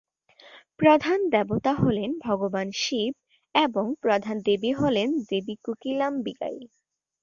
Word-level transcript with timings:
প্রধান 0.79 1.19
দেবতা 1.29 1.71
হলেন 1.73 2.11
ভগবান 2.19 2.67
শিব 2.75 3.13
এবং 3.55 3.85
প্রধান 4.01 4.37
দেবী 4.45 4.71
হলেন 4.73 5.09
দেবী 5.29 5.55
কোকিলামবিগাই। 5.65 6.57